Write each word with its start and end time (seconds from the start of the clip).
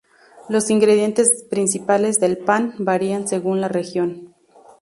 Los 0.49 0.71
ingredientes 0.71 1.45
principales 1.47 2.19
del 2.19 2.39
pan 2.39 2.73
varían 2.79 3.27
según 3.27 3.61
la 3.61 3.67
región. 3.67 4.33